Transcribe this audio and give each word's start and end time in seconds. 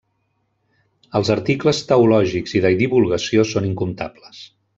Els 1.19 1.29
articles 1.35 1.81
teològics 1.91 2.57
i 2.61 2.63
de 2.65 2.73
divulgació 2.81 3.45
són 3.53 3.69
incomptables. 3.71 4.43